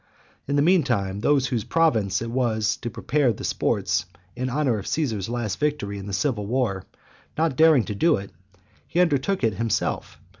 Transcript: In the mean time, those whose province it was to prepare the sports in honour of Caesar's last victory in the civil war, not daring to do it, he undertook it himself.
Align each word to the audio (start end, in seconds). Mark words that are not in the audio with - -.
In 0.47 0.55
the 0.55 0.63
mean 0.63 0.81
time, 0.81 1.19
those 1.19 1.45
whose 1.49 1.63
province 1.63 2.23
it 2.23 2.31
was 2.31 2.75
to 2.77 2.89
prepare 2.89 3.31
the 3.31 3.43
sports 3.43 4.07
in 4.35 4.49
honour 4.49 4.79
of 4.79 4.87
Caesar's 4.87 5.29
last 5.29 5.59
victory 5.59 5.99
in 5.99 6.07
the 6.07 6.11
civil 6.11 6.47
war, 6.47 6.85
not 7.37 7.55
daring 7.55 7.83
to 7.83 7.93
do 7.93 8.15
it, 8.15 8.31
he 8.87 8.99
undertook 8.99 9.43
it 9.43 9.53
himself. 9.53 10.17